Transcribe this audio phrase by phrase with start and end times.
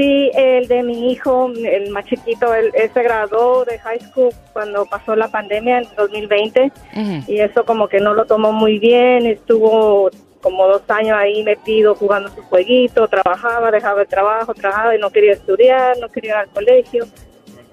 [0.00, 4.30] Sí, el de mi hijo, el más chiquito, él, él se graduó de high school
[4.54, 7.30] cuando pasó la pandemia en 2020 Ujú.
[7.30, 10.08] y eso como que no lo tomó muy bien, estuvo
[10.40, 15.10] como dos años ahí metido jugando su jueguito, trabajaba, dejaba el trabajo, trabajaba y no
[15.10, 17.04] quería estudiar, no quería ir al colegio.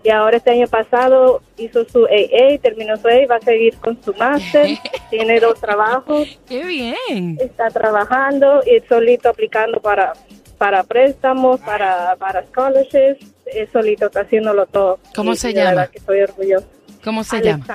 [0.04, 4.02] Y ahora este año pasado hizo su AA, terminó su AA, va a seguir con
[4.04, 4.78] su máster,
[5.10, 7.38] tiene dos trabajos, ¡Qué bien!
[7.40, 10.12] está trabajando y solito aplicando para
[10.58, 15.00] para préstamos, para para scholarships, él solito está haciéndolo todo.
[15.16, 15.70] ¿Cómo Y- se llama?
[15.70, 16.68] verdad que estoy orgulloso.
[17.04, 17.66] ¿Cómo se llama?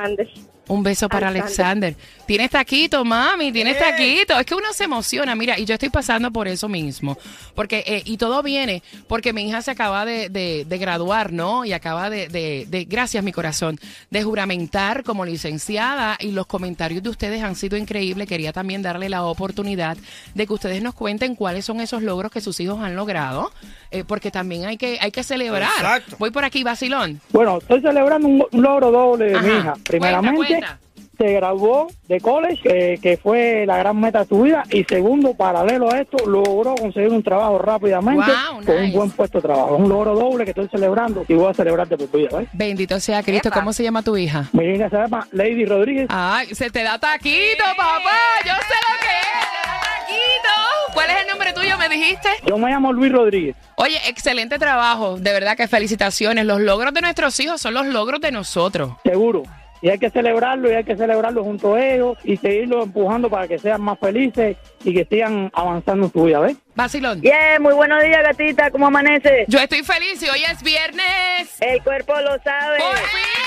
[0.69, 1.95] Un beso para Alexander.
[1.95, 2.25] Alexander.
[2.25, 4.39] Tienes taquito, mami, tienes taquito.
[4.39, 7.19] Es que uno se emociona, mira, y yo estoy pasando por eso mismo.
[7.55, 11.65] Porque, eh, y todo viene porque mi hija se acaba de, de- de graduar, ¿no?
[11.65, 13.79] Y acaba de, de- de- gracias mi corazón,
[14.11, 16.17] de juramentar como licenciada.
[16.21, 18.29] Y los comentarios de ustedes han sido increíbles.
[18.29, 19.97] Quería también darle la oportunidad
[20.35, 23.53] de que ustedes nos cuenten cuáles son esos logros que sus hijos han logrado.
[23.91, 25.69] eh, porque también hay que, hay que celebrar.
[25.77, 26.17] Exacto.
[26.19, 27.21] Voy por aquí, Basilón.
[27.31, 29.47] Bueno, estoy celebrando un, logro doble de Ajá.
[29.47, 29.75] mi hija.
[29.85, 30.52] Primeramente, Cuenta,
[31.19, 34.65] se graduó de college, que, que fue la gran meta de su vida.
[34.71, 38.87] Y segundo, paralelo a esto, logró conseguir un trabajo rápidamente Wow, con nice.
[38.87, 39.77] un buen puesto de trabajo.
[39.77, 42.39] Un logro doble que estoy celebrando y voy a celebrarte por vida.
[42.39, 42.49] ¿ves?
[42.53, 43.51] Bendito sea Cristo.
[43.53, 44.49] ¿Cómo se llama tu hija?
[44.53, 46.07] Mi hija se llama Lady Rodríguez.
[46.11, 48.19] Ay, se te da taquito, papá.
[48.45, 49.53] Yo sé lo que es.
[49.53, 50.95] Da taquito.
[50.95, 51.79] ¿Cuál es el nombre tuyo?
[51.79, 52.29] Me dijiste.
[52.47, 53.55] Yo me llamo Luis Rodríguez.
[53.77, 55.19] Oye, excelente trabajo.
[55.19, 56.47] De verdad que felicitaciones.
[56.47, 58.93] Los logros de nuestros hijos son los logros de nosotros.
[59.05, 59.43] Seguro.
[59.83, 63.49] Y hay que celebrarlo y hay que celebrarlo junto a ellos y seguirlo empujando para
[63.49, 66.57] que sean más felices y que sigan avanzando en su vida, ¿ves?
[66.77, 67.21] Vacilón.
[67.21, 68.71] Yeah, muy buenos días, gatita.
[68.71, 69.45] ¿Cómo amanece?
[69.49, 71.57] Yo estoy feliz y hoy es viernes.
[71.61, 72.79] El cuerpo lo sabe.
[72.79, 73.42] Por fin.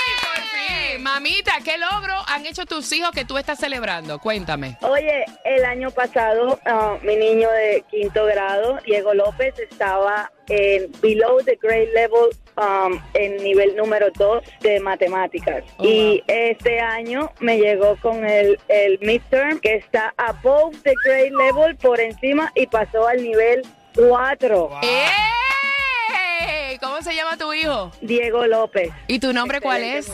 [1.06, 4.18] Mamita, ¿qué logro han hecho tus hijos que tú estás celebrando?
[4.18, 4.76] Cuéntame.
[4.80, 11.40] Oye, el año pasado, ah, mi niño de quinto grado, Diego López, estaba en below
[11.44, 15.62] the grade level, um, en nivel número 2 de matemáticas.
[15.76, 21.30] Oh, y este año me llegó con el, el midterm, que está above the grade
[21.30, 23.62] level, por encima, y pasó al nivel
[23.94, 24.80] 4.
[24.82, 24.88] ¡Ey!
[24.88, 25.35] ¿Cómo
[27.06, 27.92] se llama tu hijo?
[28.00, 28.90] Diego López.
[29.06, 30.10] ¿Y tu nombre cuál es?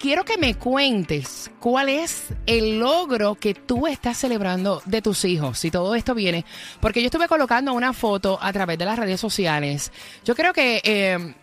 [0.00, 5.58] Quiero que me cuentes cuál es el logro que tú estás celebrando de tus hijos,
[5.58, 6.46] si todo esto viene.
[6.80, 9.92] Porque yo estuve colocando una foto a través de las redes sociales.
[10.24, 11.34] Yo creo que eh,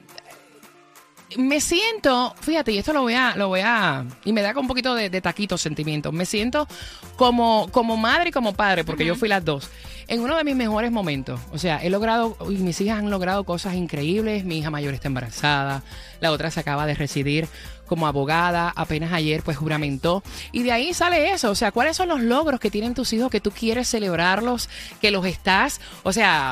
[1.38, 4.64] me siento, fíjate, y esto lo voy a, lo voy a, y me da con
[4.64, 6.12] un poquito de, de taquito sentimientos.
[6.12, 6.68] Me siento
[7.16, 9.70] como, como madre y como padre, porque yo fui las dos,
[10.08, 11.40] en uno de mis mejores momentos.
[11.52, 14.46] O sea, he logrado, y mis hijas han logrado cosas increíbles.
[14.46, 15.84] Mi hija mayor está embarazada,
[16.20, 17.48] la otra se acaba de residir
[17.88, 20.24] como abogada, apenas ayer pues juramentó.
[20.52, 23.32] Y de ahí sale eso, o sea, ¿cuáles son los logros que tienen tus hijos
[23.32, 24.70] que tú quieres celebrarlos,
[25.02, 26.50] que los estás, o sea,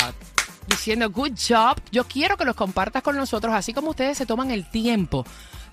[0.67, 1.79] diciendo good job.
[1.91, 5.25] Yo quiero que los compartas con nosotros, así como ustedes se toman el tiempo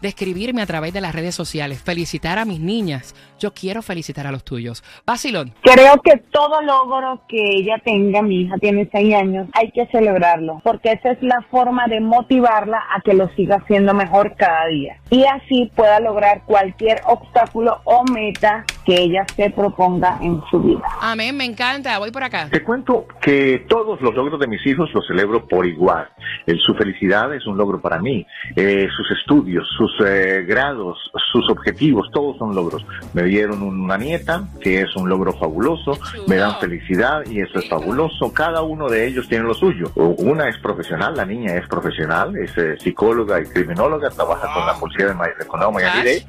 [0.03, 3.15] de escribirme a través de las redes sociales, felicitar a mis niñas.
[3.39, 4.83] Yo quiero felicitar a los tuyos.
[5.07, 5.55] Basilón.
[5.63, 10.61] Creo que todo logro que ella tenga, mi hija tiene seis años, hay que celebrarlo,
[10.65, 15.01] porque esa es la forma de motivarla a que lo siga haciendo mejor cada día.
[15.11, 20.81] Y así pueda lograr cualquier obstáculo o meta que ella se proponga en su vida.
[21.01, 21.99] Amén, me encanta.
[21.99, 22.49] Voy por acá.
[22.51, 26.09] Te cuento que todos los logros de mis hijos los celebro por igual.
[26.47, 28.27] El- su felicidad es un logro para mí.
[28.57, 30.99] Eh, sus estudios, sus eh, grados,
[31.33, 32.85] sus objetivos, todos son logros.
[33.15, 35.99] Me dieron una nieta, que es un logro fabuloso.
[36.27, 38.33] Me dan felicidad y eso es fabuloso.
[38.33, 39.91] Cada uno de ellos tiene lo suyo.
[39.95, 44.75] Una es profesional, la niña es profesional, es eh, psicóloga y criminóloga, trabaja con la
[44.75, 45.33] policía de Miami-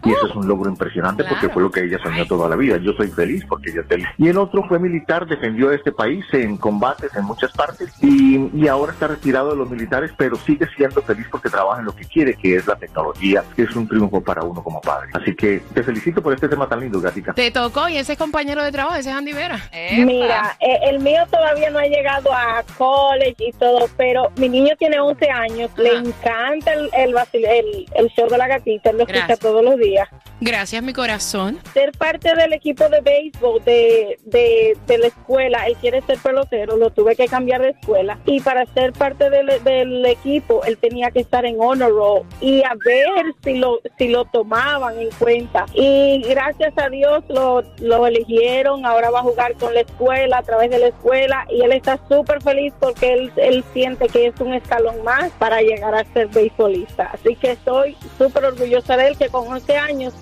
[0.03, 1.53] y eso es un logro impresionante porque Claro.
[1.53, 2.77] fue lo que ella soñó toda la vida.
[2.77, 4.07] Yo soy feliz porque es feliz.
[4.17, 8.49] Y el otro fue militar, defendió a este país en combates en muchas partes y,
[8.53, 11.95] y ahora está retirado de los militares, pero sigue siendo feliz porque trabaja en lo
[11.95, 15.09] que quiere, que es la tecnología, que es un triunfo para uno como padre.
[15.13, 17.33] Así que te felicito por este tema tan lindo, Gatica.
[17.33, 19.59] Te tocó y ese es compañero de trabajo, ese es Andy Vera.
[19.71, 20.05] Epa.
[20.05, 24.75] Mira, eh, el mío todavía no ha llegado a college y todo, pero mi niño
[24.77, 29.03] tiene 11 años, le encanta el, el, el, el show de la gatita, él lo
[29.03, 30.09] escucha todos los días.
[30.45, 31.57] Gracias, mi corazón.
[31.73, 36.75] Ser parte del equipo de béisbol de, de, de la escuela, él quiere ser pelotero,
[36.75, 38.19] lo tuve que cambiar de escuela.
[38.25, 42.73] Y para ser parte del, equipo, él tenía que estar en honor roll y a
[42.85, 45.65] ver si lo, si lo tomaban en cuenta.
[45.73, 50.43] Y gracias a Dios lo, lo eligieron, ahora va a jugar con la escuela, a
[50.43, 54.41] través de la escuela, y él está súper feliz porque él, él siente que es
[54.41, 57.11] un escalón más para llegar a ser beisbolista.
[57.13, 60.13] Así que estoy súper orgullosa de él, que con 11 años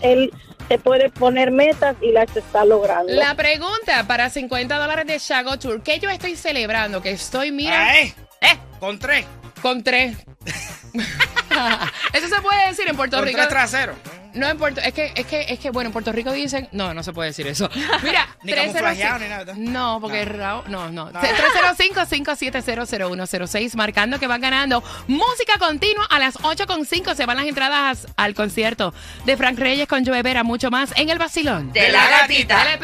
[0.67, 3.11] se puede poner metas y las está logrando.
[3.13, 7.01] La pregunta para 50 dólares de Shago Tour, ¿qué yo estoy celebrando?
[7.01, 9.25] Que estoy, mira, Ah, eh, eh, con tres.
[9.61, 10.17] con tres.
[12.13, 13.37] Eso se puede decir en Puerto Con Rico.
[13.37, 13.95] tres traseros.
[14.33, 16.93] No en Puerto, es que, es que, es que, bueno, en Puerto Rico dicen, no,
[16.93, 17.69] no se puede decir eso.
[18.03, 19.53] Mira, Ni 305 camuflajeado ni nada.
[19.57, 20.31] No, porque No.
[20.33, 21.11] Raúl, no, no.
[21.11, 21.19] No.
[21.19, 28.33] 305-5700106, marcando que van ganando música continua a las 8.5 se van las entradas al
[28.33, 28.93] concierto
[29.25, 31.71] de Frank Reyes con Joe Vera, mucho más en el vacilón.
[31.73, 32.79] De la gatita.